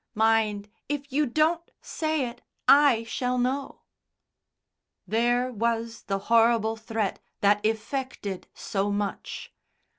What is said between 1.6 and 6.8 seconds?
say it, I shall know." There was the horrible